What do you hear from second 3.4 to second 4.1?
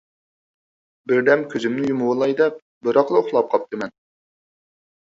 قاپتىمەن.